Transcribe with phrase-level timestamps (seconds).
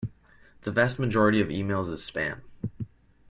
[0.63, 2.41] The vast majority of emails is Spam.